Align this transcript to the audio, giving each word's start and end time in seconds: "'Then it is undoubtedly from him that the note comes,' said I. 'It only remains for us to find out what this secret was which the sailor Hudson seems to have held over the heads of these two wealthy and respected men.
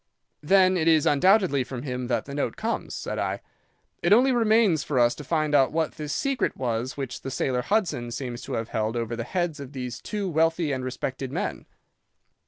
"'Then 0.41 0.77
it 0.77 0.87
is 0.87 1.05
undoubtedly 1.05 1.63
from 1.63 1.83
him 1.83 2.07
that 2.07 2.25
the 2.25 2.33
note 2.33 2.55
comes,' 2.55 2.95
said 2.95 3.19
I. 3.19 3.39
'It 4.01 4.11
only 4.11 4.31
remains 4.31 4.83
for 4.83 4.97
us 4.97 5.13
to 5.13 5.23
find 5.23 5.53
out 5.53 5.71
what 5.71 5.91
this 5.91 6.11
secret 6.11 6.57
was 6.57 6.97
which 6.97 7.21
the 7.21 7.29
sailor 7.29 7.61
Hudson 7.61 8.09
seems 8.09 8.41
to 8.45 8.53
have 8.53 8.69
held 8.69 8.97
over 8.97 9.15
the 9.15 9.23
heads 9.23 9.59
of 9.59 9.73
these 9.73 10.01
two 10.01 10.27
wealthy 10.27 10.71
and 10.71 10.83
respected 10.83 11.31
men. 11.31 11.67